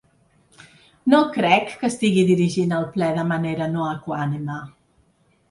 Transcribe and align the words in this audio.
No 1.13 1.19
crec 1.35 1.69
que 1.81 1.89
estigui 1.93 2.23
dirigint 2.31 2.73
el 2.79 2.89
ple 2.97 3.11
de 3.19 3.27
manera 3.35 3.69
no 3.77 3.87
equànime. 3.93 4.59